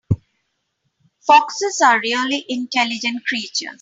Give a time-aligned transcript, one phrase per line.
[1.27, 3.69] Foxes are really intelligent creatures.